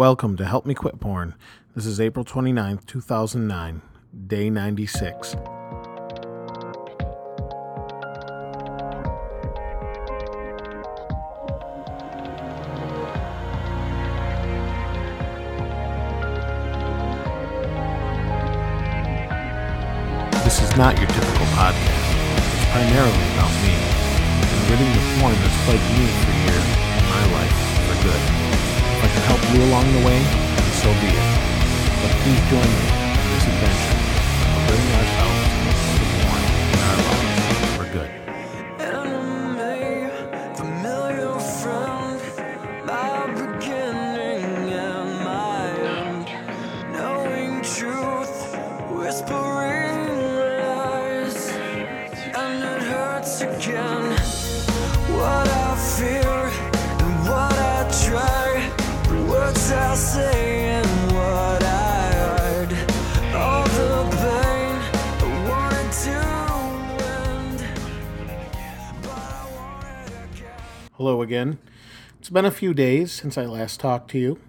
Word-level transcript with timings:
Welcome 0.00 0.38
to 0.38 0.46
Help 0.46 0.64
Me 0.64 0.72
Quit 0.72 0.98
Porn. 0.98 1.34
This 1.76 1.84
is 1.84 2.00
April 2.00 2.24
29th, 2.24 2.86
2009, 2.86 3.82
day 4.28 4.48
96. 4.48 5.32
This 20.42 20.62
is 20.62 20.76
not 20.78 20.96
your 20.96 21.08
typical 21.08 21.44
podcast. 21.52 21.76
It's 22.56 22.64
primarily 22.72 23.26
about 23.34 23.52
me 23.60 23.76
and 24.48 24.70
ridding 24.70 24.90
the 24.94 25.20
porn 25.20 25.34
that's 25.34 25.64
plagued 25.66 25.84
me 25.92 26.06
for 26.24 26.32
years 26.48 26.64
in 26.96 27.04
my 27.04 27.32
life 27.34 27.52
for 27.84 28.02
good. 28.02 28.49
I 29.10 29.12
can 29.12 29.22
help 29.22 29.42
you 29.52 29.64
along 29.64 29.90
the 29.92 30.06
way, 30.06 30.22
so 30.78 30.88
be 31.02 31.10
it. 31.10 31.28
But 32.00 32.12
please 32.22 32.42
join 32.46 32.62
me 32.62 32.86
in 33.18 33.26
this 33.34 33.46
adventure 33.50 33.98
of 34.54 34.60
ridding 34.70 34.92
ourselves 35.00 35.50
the 35.98 36.06
porn 36.14 36.42
in 36.70 36.78
our 36.86 36.98
lives 37.10 37.76
for 37.76 37.86
good. 37.92 38.10
whispering 48.94 50.06
lies, 50.38 51.48
and 52.34 52.62
it 52.62 52.82
hurts 52.82 53.40
again. 53.40 54.39
Hello 70.96 71.22
again. 71.22 71.58
It's 72.18 72.30
been 72.30 72.44
a 72.44 72.50
few 72.50 72.74
days 72.74 73.12
since 73.12 73.38
I 73.38 73.46
last 73.46 73.78
talked 73.78 74.10
to 74.10 74.18
you, 74.18 74.40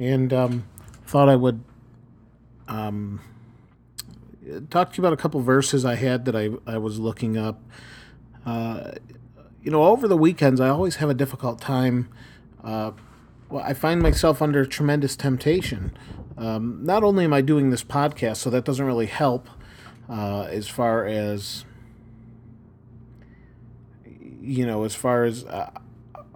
and 0.00 0.32
um, 0.32 0.66
thought 1.06 1.28
I 1.28 1.36
would 1.36 1.62
um, 2.66 3.20
talk 4.68 4.92
to 4.92 4.96
you 4.96 5.06
about 5.06 5.12
a 5.12 5.16
couple 5.16 5.40
verses 5.42 5.84
I 5.84 5.94
had 5.94 6.24
that 6.24 6.34
I, 6.34 6.50
I 6.66 6.78
was 6.78 6.98
looking 6.98 7.38
up. 7.38 7.62
Uh, 8.44 8.94
you 9.62 9.70
know, 9.70 9.84
over 9.84 10.08
the 10.08 10.16
weekends, 10.16 10.60
I 10.60 10.70
always 10.70 10.96
have 10.96 11.08
a 11.08 11.14
difficult 11.14 11.60
time. 11.60 12.08
Uh, 12.64 12.90
well, 13.48 13.64
I 13.64 13.74
find 13.74 14.02
myself 14.02 14.42
under 14.42 14.64
tremendous 14.64 15.16
temptation. 15.16 15.96
Um, 16.36 16.84
not 16.84 17.02
only 17.02 17.24
am 17.24 17.32
I 17.32 17.40
doing 17.40 17.70
this 17.70 17.84
podcast, 17.84 18.36
so 18.36 18.50
that 18.50 18.64
doesn't 18.64 18.84
really 18.84 19.06
help 19.06 19.48
uh, 20.08 20.42
as 20.42 20.68
far 20.68 21.06
as 21.06 21.64
you 24.40 24.64
know, 24.64 24.84
as 24.84 24.94
far 24.94 25.24
as 25.24 25.44
uh, 25.44 25.70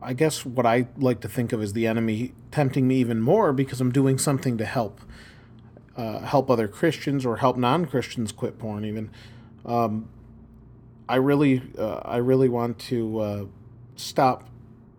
I 0.00 0.14
guess 0.14 0.44
what 0.44 0.66
I 0.66 0.88
like 0.96 1.20
to 1.20 1.28
think 1.28 1.52
of 1.52 1.62
as 1.62 1.74
the 1.74 1.86
enemy 1.86 2.32
tempting 2.50 2.88
me 2.88 2.96
even 2.96 3.20
more 3.20 3.52
because 3.52 3.80
I'm 3.80 3.92
doing 3.92 4.18
something 4.18 4.58
to 4.58 4.64
help 4.64 5.00
uh, 5.96 6.20
help 6.20 6.50
other 6.50 6.66
Christians 6.66 7.26
or 7.26 7.36
help 7.36 7.56
non 7.56 7.86
Christians 7.86 8.32
quit 8.32 8.58
porn. 8.58 8.84
Even 8.84 9.10
um, 9.64 10.08
I 11.08 11.16
really 11.16 11.62
uh, 11.78 12.00
I 12.04 12.16
really 12.16 12.48
want 12.48 12.78
to 12.80 13.18
uh, 13.18 13.44
stop 13.96 14.48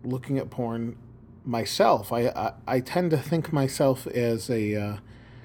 looking 0.04 0.38
at 0.38 0.50
porn 0.50 0.96
myself. 1.44 2.12
I, 2.12 2.28
I 2.28 2.52
I 2.66 2.80
tend 2.80 3.10
to 3.10 3.18
think 3.18 3.52
myself 3.52 4.06
as 4.08 4.48
a 4.50 4.74
uh, 4.74 4.96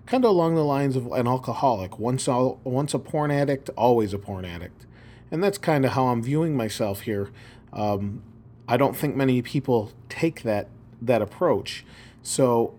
kind 0.05 0.23
of 0.23 0.31
along 0.31 0.55
the 0.55 0.63
lines 0.63 0.95
of 0.95 1.11
an 1.11 1.27
alcoholic. 1.27 1.99
Once 1.99 2.27
all, 2.27 2.59
once 2.63 2.93
a 2.93 2.99
porn 2.99 3.29
addict, 3.29 3.69
always 3.77 4.13
a 4.13 4.17
porn 4.17 4.45
addict, 4.45 4.85
and 5.31 5.43
that's 5.43 5.57
kind 5.57 5.85
of 5.85 5.91
how 5.91 6.07
I'm 6.07 6.23
viewing 6.23 6.55
myself 6.55 7.01
here. 7.01 7.29
Um, 7.73 8.23
I 8.67 8.77
don't 8.77 8.95
think 8.95 9.15
many 9.15 9.41
people 9.41 9.91
take 10.09 10.43
that 10.43 10.69
that 11.01 11.21
approach. 11.21 11.85
So, 12.23 12.73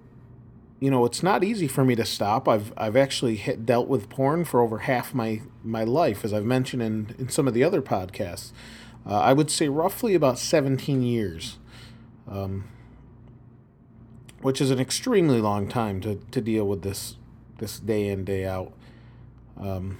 you 0.81 0.91
know, 0.91 1.05
it's 1.05 1.23
not 1.23 1.45
easy 1.45 1.69
for 1.69 1.85
me 1.85 1.95
to 1.95 2.05
stop. 2.05 2.49
I've 2.49 2.73
I've 2.77 2.97
actually 2.97 3.37
hit, 3.37 3.65
dealt 3.65 3.89
with 3.89 4.09
porn 4.09 4.45
for 4.45 4.61
over 4.61 4.79
half 4.81 5.15
my 5.15 5.43
my 5.63 5.85
life, 5.85 6.25
as 6.25 6.33
I've 6.33 6.45
mentioned 6.45 6.83
in 6.83 7.15
in 7.19 7.29
some 7.29 7.47
of 7.47 7.55
the 7.55 7.63
other 7.63 7.83
podcasts. 7.83 8.53
Uh, 9.07 9.21
I 9.21 9.33
would 9.33 9.51
say 9.51 9.69
roughly 9.69 10.15
about 10.15 10.39
17 10.39 11.03
years, 11.03 11.59
um, 12.31 12.65
which 14.41 14.61
is 14.61 14.71
an 14.71 14.79
extremely 14.79 15.41
long 15.41 15.69
time 15.69 16.01
to, 16.01 16.21
to 16.31 16.41
deal 16.41 16.67
with 16.67 16.83
this 16.83 17.17
this 17.59 17.79
day 17.81 18.09
in 18.09 18.25
day 18.25 18.47
out. 18.47 18.73
Um, 19.61 19.99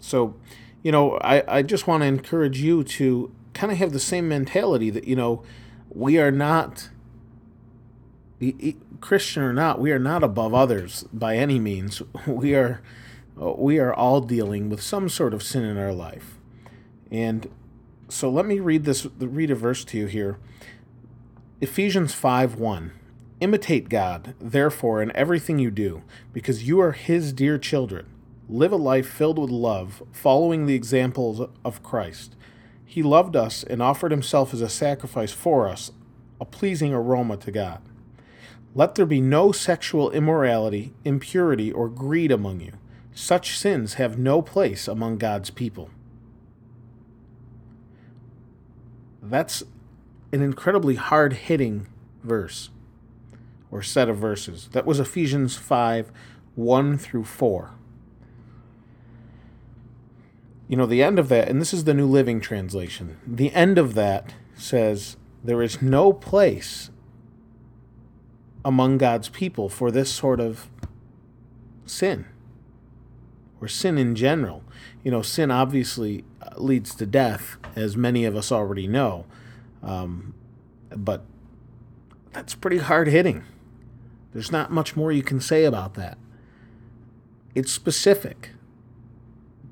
so, 0.00 0.34
you 0.82 0.92
know, 0.92 1.18
I, 1.18 1.58
I 1.58 1.62
just 1.62 1.86
want 1.86 2.02
to 2.02 2.06
encourage 2.06 2.60
you 2.60 2.84
to 2.84 3.32
kind 3.54 3.72
of 3.72 3.78
have 3.78 3.92
the 3.92 4.00
same 4.00 4.28
mentality 4.28 4.90
that, 4.90 5.04
you 5.06 5.16
know, 5.16 5.42
we 5.88 6.18
are 6.18 6.30
not, 6.30 6.90
Christian 9.00 9.42
or 9.42 9.52
not, 9.52 9.80
we 9.80 9.92
are 9.92 9.98
not 9.98 10.22
above 10.22 10.52
others 10.52 11.04
by 11.12 11.36
any 11.36 11.58
means. 11.58 12.02
We 12.26 12.54
are, 12.54 12.82
we 13.36 13.78
are 13.78 13.94
all 13.94 14.20
dealing 14.20 14.68
with 14.68 14.82
some 14.82 15.08
sort 15.08 15.32
of 15.32 15.42
sin 15.42 15.64
in 15.64 15.78
our 15.78 15.92
life. 15.92 16.38
And 17.10 17.48
so 18.08 18.28
let 18.28 18.46
me 18.46 18.58
read 18.58 18.84
this, 18.84 19.06
read 19.18 19.50
a 19.50 19.54
verse 19.54 19.84
to 19.86 19.98
you 19.98 20.06
here. 20.06 20.38
Ephesians 21.60 22.12
5 22.12 22.56
1. 22.56 22.92
Imitate 23.40 23.88
God, 23.88 24.34
therefore, 24.40 25.02
in 25.02 25.14
everything 25.14 25.58
you 25.58 25.70
do, 25.70 26.02
because 26.32 26.68
you 26.68 26.80
are 26.80 26.92
His 26.92 27.32
dear 27.32 27.58
children. 27.58 28.06
Live 28.48 28.72
a 28.72 28.76
life 28.76 29.08
filled 29.08 29.38
with 29.38 29.50
love, 29.50 30.02
following 30.12 30.66
the 30.66 30.74
examples 30.74 31.48
of 31.64 31.82
Christ. 31.82 32.36
He 32.84 33.02
loved 33.02 33.34
us 33.34 33.64
and 33.64 33.82
offered 33.82 34.12
Himself 34.12 34.54
as 34.54 34.60
a 34.60 34.68
sacrifice 34.68 35.32
for 35.32 35.68
us, 35.68 35.90
a 36.40 36.44
pleasing 36.44 36.94
aroma 36.94 37.36
to 37.38 37.50
God. 37.50 37.80
Let 38.74 38.94
there 38.94 39.06
be 39.06 39.20
no 39.20 39.50
sexual 39.50 40.10
immorality, 40.10 40.92
impurity, 41.04 41.72
or 41.72 41.88
greed 41.88 42.30
among 42.30 42.60
you. 42.60 42.72
Such 43.14 43.58
sins 43.58 43.94
have 43.94 44.18
no 44.18 44.42
place 44.42 44.86
among 44.86 45.18
God's 45.18 45.50
people. 45.50 45.90
That's 49.22 49.62
an 50.32 50.42
incredibly 50.42 50.96
hard 50.96 51.32
hitting 51.32 51.86
verse 52.22 52.70
or 53.74 53.82
set 53.82 54.08
of 54.08 54.16
verses. 54.16 54.68
That 54.70 54.86
was 54.86 55.00
Ephesians 55.00 55.56
5 55.56 56.12
1 56.54 56.96
through 56.96 57.24
4. 57.24 57.72
You 60.68 60.76
know, 60.76 60.86
the 60.86 61.02
end 61.02 61.18
of 61.18 61.28
that, 61.28 61.48
and 61.48 61.60
this 61.60 61.74
is 61.74 61.82
the 61.82 61.92
New 61.92 62.06
Living 62.06 62.40
Translation, 62.40 63.18
the 63.26 63.52
end 63.52 63.76
of 63.76 63.94
that 63.94 64.32
says, 64.54 65.16
There 65.42 65.60
is 65.60 65.82
no 65.82 66.12
place 66.12 66.90
among 68.64 68.96
God's 68.98 69.28
people 69.28 69.68
for 69.68 69.90
this 69.90 70.10
sort 70.10 70.38
of 70.38 70.70
sin 71.84 72.24
or 73.60 73.66
sin 73.66 73.98
in 73.98 74.14
general. 74.14 74.62
You 75.02 75.10
know, 75.10 75.20
sin 75.20 75.50
obviously 75.50 76.24
uh, 76.40 76.50
leads 76.58 76.94
to 76.94 77.06
death, 77.06 77.56
as 77.74 77.96
many 77.96 78.24
of 78.24 78.36
us 78.36 78.52
already 78.52 78.86
know. 78.86 79.26
Um, 79.82 80.34
but 80.90 81.24
that's 82.32 82.54
pretty 82.54 82.78
hard 82.78 83.08
hitting. 83.08 83.44
There's 84.34 84.52
not 84.52 84.72
much 84.72 84.96
more 84.96 85.12
you 85.12 85.22
can 85.22 85.40
say 85.40 85.64
about 85.64 85.94
that. 85.94 86.18
It's 87.54 87.72
specific 87.72 88.50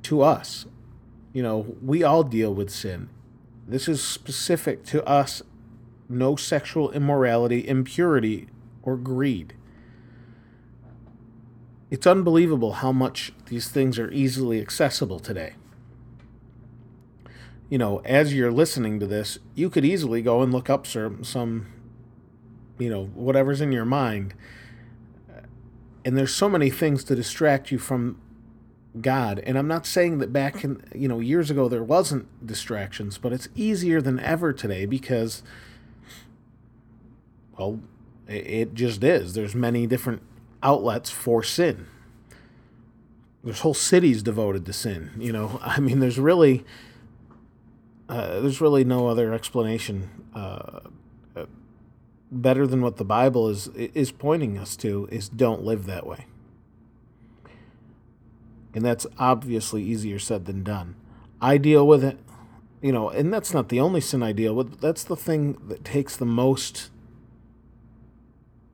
to 0.04 0.22
us. 0.22 0.66
You 1.32 1.42
know, 1.42 1.76
we 1.82 2.04
all 2.04 2.22
deal 2.22 2.54
with 2.54 2.70
sin. 2.70 3.10
This 3.66 3.88
is 3.88 4.02
specific 4.02 4.84
to 4.86 5.04
us. 5.04 5.42
No 6.08 6.36
sexual 6.36 6.92
immorality, 6.92 7.66
impurity, 7.66 8.48
or 8.82 8.96
greed. 8.96 9.54
It's 11.90 12.06
unbelievable 12.06 12.74
how 12.74 12.92
much 12.92 13.32
these 13.46 13.68
things 13.68 13.98
are 13.98 14.10
easily 14.12 14.60
accessible 14.60 15.18
today. 15.18 15.54
You 17.68 17.78
know, 17.78 18.00
as 18.04 18.34
you're 18.34 18.52
listening 18.52 19.00
to 19.00 19.06
this, 19.06 19.38
you 19.54 19.70
could 19.70 19.84
easily 19.84 20.22
go 20.22 20.42
and 20.42 20.52
look 20.52 20.70
up 20.70 20.86
some, 20.86 21.24
some 21.24 21.66
you 22.82 22.90
know, 22.90 23.04
whatever's 23.06 23.60
in 23.60 23.72
your 23.72 23.84
mind. 23.84 24.34
And 26.04 26.18
there's 26.18 26.34
so 26.34 26.48
many 26.48 26.68
things 26.68 27.04
to 27.04 27.14
distract 27.14 27.70
you 27.70 27.78
from 27.78 28.20
God. 29.00 29.38
And 29.40 29.56
I'm 29.56 29.68
not 29.68 29.86
saying 29.86 30.18
that 30.18 30.32
back 30.32 30.64
in, 30.64 30.82
you 30.94 31.08
know, 31.08 31.20
years 31.20 31.50
ago 31.50 31.68
there 31.68 31.84
wasn't 31.84 32.44
distractions, 32.44 33.18
but 33.18 33.32
it's 33.32 33.48
easier 33.54 34.02
than 34.02 34.18
ever 34.20 34.52
today 34.52 34.84
because, 34.84 35.42
well, 37.56 37.80
it 38.28 38.74
just 38.74 39.02
is. 39.02 39.34
There's 39.34 39.54
many 39.54 39.86
different 39.86 40.22
outlets 40.62 41.10
for 41.10 41.42
sin. 41.42 41.86
There's 43.44 43.60
whole 43.60 43.74
cities 43.74 44.22
devoted 44.22 44.66
to 44.66 44.72
sin. 44.72 45.10
You 45.18 45.32
know, 45.32 45.60
I 45.62 45.80
mean, 45.80 46.00
there's 46.00 46.18
really, 46.18 46.64
uh, 48.08 48.40
there's 48.40 48.60
really 48.60 48.84
no 48.84 49.06
other 49.08 49.32
explanation 49.32 50.10
uh, 50.34 50.80
better 52.32 52.66
than 52.66 52.80
what 52.80 52.96
the 52.96 53.04
Bible 53.04 53.48
is 53.48 53.68
is 53.68 54.10
pointing 54.10 54.58
us 54.58 54.76
to 54.76 55.06
is 55.12 55.28
don't 55.28 55.62
live 55.62 55.86
that 55.86 56.06
way. 56.06 56.26
And 58.74 58.84
that's 58.84 59.06
obviously 59.18 59.82
easier 59.82 60.18
said 60.18 60.46
than 60.46 60.62
done. 60.62 60.96
I 61.40 61.58
deal 61.58 61.86
with 61.86 62.02
it, 62.02 62.18
you 62.80 62.90
know, 62.90 63.10
and 63.10 63.32
that's 63.32 63.52
not 63.52 63.68
the 63.68 63.80
only 63.80 64.00
sin 64.00 64.22
I 64.22 64.32
deal 64.32 64.54
with. 64.54 64.80
That's 64.80 65.04
the 65.04 65.16
thing 65.16 65.58
that 65.68 65.84
takes 65.84 66.16
the 66.16 66.24
most, 66.24 66.90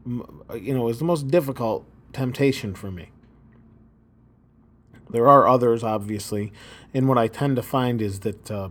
you 0.06 0.74
know, 0.74 0.88
is 0.88 1.00
the 1.00 1.04
most 1.04 1.28
difficult 1.28 1.84
temptation 2.12 2.74
for 2.74 2.92
me. 2.92 3.10
There 5.10 5.26
are 5.26 5.48
others, 5.48 5.82
obviously, 5.82 6.52
and 6.94 7.08
what 7.08 7.18
I 7.18 7.26
tend 7.26 7.56
to 7.56 7.62
find 7.62 8.00
is 8.00 8.20
that, 8.20 8.50
uh, 8.50 8.68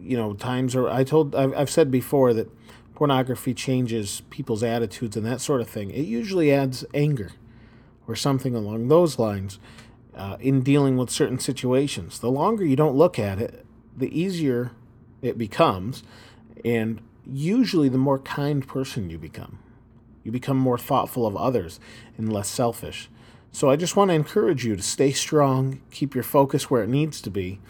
you 0.00 0.16
know, 0.16 0.34
times 0.34 0.74
are. 0.74 0.88
I 0.88 1.04
told, 1.04 1.34
I've, 1.34 1.54
I've 1.54 1.70
said 1.70 1.90
before 1.90 2.32
that 2.34 2.50
pornography 2.94 3.54
changes 3.54 4.22
people's 4.30 4.62
attitudes 4.62 5.16
and 5.16 5.26
that 5.26 5.40
sort 5.40 5.60
of 5.60 5.68
thing. 5.68 5.90
It 5.90 6.06
usually 6.06 6.52
adds 6.52 6.84
anger 6.94 7.32
or 8.08 8.16
something 8.16 8.54
along 8.54 8.88
those 8.88 9.18
lines 9.18 9.58
uh, 10.14 10.36
in 10.40 10.62
dealing 10.62 10.96
with 10.96 11.10
certain 11.10 11.38
situations. 11.38 12.18
The 12.18 12.30
longer 12.30 12.64
you 12.64 12.76
don't 12.76 12.96
look 12.96 13.18
at 13.18 13.38
it, 13.40 13.66
the 13.96 14.18
easier 14.18 14.72
it 15.22 15.36
becomes, 15.36 16.02
and 16.64 17.00
usually 17.26 17.88
the 17.88 17.98
more 17.98 18.18
kind 18.18 18.66
person 18.66 19.10
you 19.10 19.18
become. 19.18 19.58
You 20.24 20.32
become 20.32 20.56
more 20.56 20.78
thoughtful 20.78 21.26
of 21.26 21.36
others 21.36 21.78
and 22.16 22.32
less 22.32 22.48
selfish. 22.48 23.08
So 23.52 23.70
I 23.70 23.76
just 23.76 23.96
want 23.96 24.10
to 24.10 24.14
encourage 24.14 24.64
you 24.64 24.76
to 24.76 24.82
stay 24.82 25.12
strong, 25.12 25.80
keep 25.90 26.14
your 26.14 26.24
focus 26.24 26.70
where 26.70 26.82
it 26.82 26.88
needs 26.88 27.20
to 27.22 27.30
be, 27.30 27.60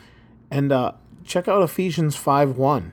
and 0.50 0.73
uh, 0.73 0.93
check 1.26 1.49
out 1.49 1.62
Ephesians 1.62 2.17
5 2.17 2.56
1 2.56 2.93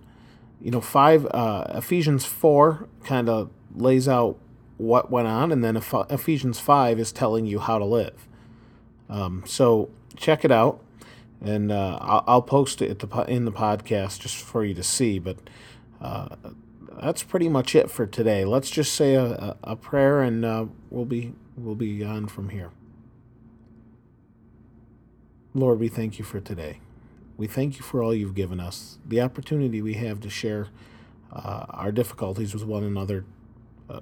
you 0.64 0.72
know, 0.72 0.82
five 0.82 1.28
uh, 1.32 1.66
Ephesians 1.76 2.24
four 2.26 2.88
kind 3.04 3.28
of 3.28 3.52
lays 3.76 4.08
out 4.08 4.40
what 4.78 5.12
went 5.12 5.28
on, 5.28 5.52
and 5.52 5.62
then 5.62 5.76
Ephesians 5.76 6.58
five 6.58 7.00
is 7.00 7.12
telling 7.12 7.46
you 7.46 7.60
how 7.60 7.78
to 7.78 7.86
live. 7.86 8.28
Um, 9.10 9.44
so 9.46 9.90
check 10.16 10.46
it 10.46 10.52
out, 10.52 10.82
and 11.42 11.70
uh, 11.70 11.98
I'll, 12.00 12.24
I'll, 12.28 12.42
post 12.42 12.82
it 12.82 13.04
in 13.28 13.46
the 13.46 13.52
podcast 13.52 14.22
just 14.22 14.38
for 14.38 14.64
you 14.64 14.74
to 14.74 14.84
see. 14.84 15.20
But 15.20 15.38
uh, 16.02 16.30
that's 17.02 17.24
pretty 17.24 17.50
much 17.50 17.76
it 17.76 17.92
for 17.92 18.08
today. 18.08 18.46
Let's 18.46 18.70
just 18.70 18.94
say 18.94 19.16
a, 19.16 19.58
a 19.64 19.76
prayer, 19.76 20.22
and 20.22 20.46
uh, 20.46 20.66
we'll 20.90 21.04
be 21.04 21.34
we'll 21.58 21.76
be 21.76 22.06
on 22.06 22.28
from 22.28 22.50
here. 22.50 22.72
Lord, 25.54 25.82
we 25.82 25.90
thank 25.90 26.18
you 26.18 26.24
for 26.24 26.40
today. 26.40 26.80
We 27.38 27.48
thank 27.48 27.78
you 27.78 27.84
for 27.84 28.04
all 28.04 28.14
you've 28.14 28.36
given 28.36 28.60
us, 28.60 28.98
the 29.06 29.22
opportunity 29.22 29.82
we 29.82 29.96
have 29.96 30.20
to 30.22 30.30
share 30.30 30.68
uh, 31.32 31.66
our 31.70 31.92
difficulties 31.92 32.54
with 32.54 32.64
one 32.64 32.84
another 32.84 33.26
uh, 33.90 34.02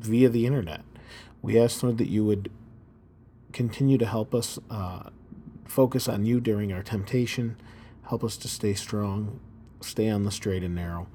via 0.00 0.28
the 0.28 0.46
internet. 0.46 0.82
We 1.42 1.58
ask, 1.58 1.82
Lord, 1.82 1.98
that 1.98 2.08
you 2.08 2.24
would 2.24 2.50
continue 3.52 3.98
to 3.98 4.06
help 4.06 4.34
us 4.34 4.58
uh, 4.68 5.10
focus 5.64 6.08
on 6.08 6.26
you 6.26 6.40
during 6.40 6.72
our 6.72 6.82
temptation, 6.82 7.56
help 8.08 8.24
us 8.24 8.36
to 8.38 8.48
stay 8.48 8.74
strong, 8.74 9.40
stay 9.80 10.08
on 10.08 10.24
the 10.24 10.30
straight 10.30 10.62
and 10.62 10.74
narrow, 10.74 11.06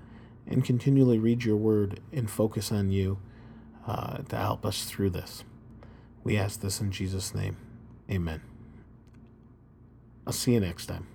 and 0.48 0.64
continually 0.64 1.20
read 1.20 1.44
your 1.44 1.58
word 1.58 2.00
and 2.14 2.30
focus 2.30 2.72
on 2.72 2.92
you 2.92 3.20
uh, 3.86 4.18
to 4.18 4.38
help 4.38 4.66
us 4.66 4.86
through 4.86 5.10
this. 5.10 5.44
We 6.24 6.38
ask 6.38 6.62
this 6.62 6.80
in 6.80 6.92
Jesus' 6.92 7.36
name. 7.36 7.58
Amen. 8.10 8.42
I'll 10.26 10.34
see 10.34 10.54
you 10.54 10.60
next 10.60 10.86
time. 10.86 11.11